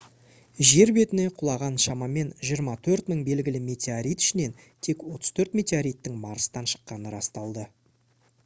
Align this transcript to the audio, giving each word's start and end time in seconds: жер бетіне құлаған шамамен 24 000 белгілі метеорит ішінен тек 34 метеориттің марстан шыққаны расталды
жер 0.67 0.91
бетіне 0.95 1.25
құлаған 1.41 1.75
шамамен 1.83 2.31
24 2.49 3.05
000 3.11 3.27
белгілі 3.27 3.61
метеорит 3.67 4.25
ішінен 4.25 4.57
тек 4.87 5.05
34 5.19 5.61
метеориттің 5.61 6.17
марстан 6.27 6.71
шыққаны 6.73 7.13
расталды 7.19 7.69